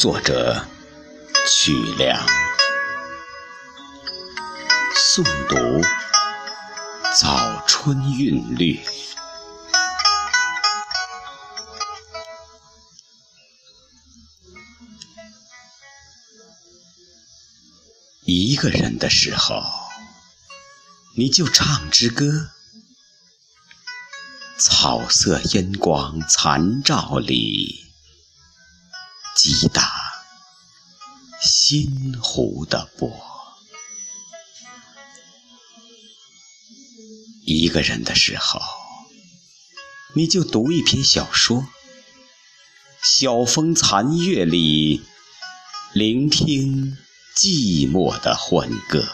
[0.00, 0.66] 作者
[1.46, 2.26] 曲梁，
[4.96, 5.86] 诵读
[7.20, 8.80] 早春韵律。
[18.24, 19.62] 一个人的时候，
[21.14, 22.48] 你就唱支歌。
[24.58, 27.89] 草色烟光残照里，
[29.36, 29.90] 击打
[31.40, 33.10] 心湖的波。
[37.44, 38.60] 一个人的时候，
[40.14, 41.66] 你就读一篇小说。
[43.02, 45.04] 晓风残月里，
[45.92, 46.96] 聆听。
[47.36, 49.08] 寂寞的欢歌，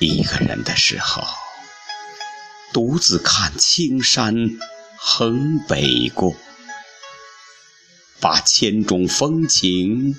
[0.00, 1.26] 一个人的时候，
[2.74, 4.34] 独自看青山
[5.00, 6.36] 横北过，
[8.20, 10.14] 把千种风情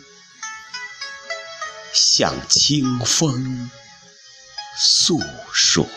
[1.94, 3.69] 向清风
[4.77, 5.21] 诉
[5.53, 5.88] 说。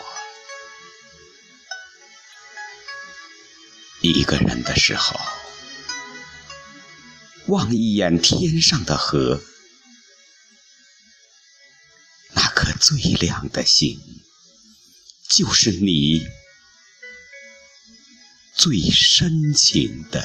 [4.01, 5.19] 一个人的时候。
[7.47, 9.43] 望一眼天上的河，
[12.31, 13.99] 那颗最亮的星，
[15.27, 16.25] 就是你
[18.55, 20.23] 最深情的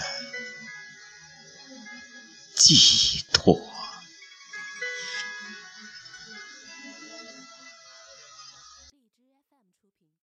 [2.55, 3.78] 寄托。